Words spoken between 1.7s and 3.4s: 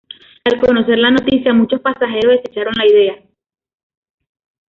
pasajeros desecharon la idea.